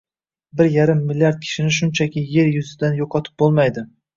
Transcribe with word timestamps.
Bir 0.61 0.69
yarim 0.75 1.03
milliard 1.09 1.45
kishini 1.47 1.75
shunchaki 1.81 2.25
yer 2.39 2.51
yuzidan 2.57 3.01
yo‘qotib 3.03 3.41
bo‘lmaydi 3.45 3.89